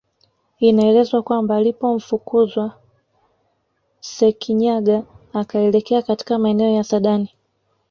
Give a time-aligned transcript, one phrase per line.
[0.61, 2.77] Inaelezwa kwamba alipomfukuzwa
[3.99, 7.31] Sekinyaga akaelekea katika maeneo ya Sadani